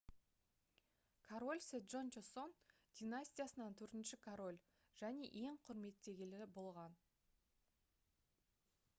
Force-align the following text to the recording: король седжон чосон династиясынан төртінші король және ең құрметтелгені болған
король 1.31 1.59
седжон 1.65 2.07
чосон 2.15 2.49
династиясынан 3.01 3.75
төртінші 3.81 4.19
король 4.27 4.57
және 5.01 5.27
ең 5.41 5.59
құрметтелгені 5.67 6.47
болған 6.57 6.97